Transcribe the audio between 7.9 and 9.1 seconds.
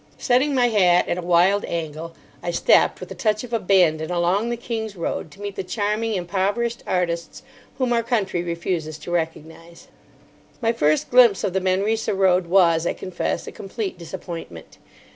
our country refuses